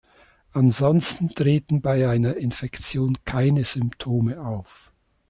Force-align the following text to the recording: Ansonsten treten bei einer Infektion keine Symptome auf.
Ansonsten 0.53 1.29
treten 1.29 1.83
bei 1.83 2.09
einer 2.09 2.35
Infektion 2.37 3.19
keine 3.23 3.63
Symptome 3.63 4.43
auf. 4.43 4.91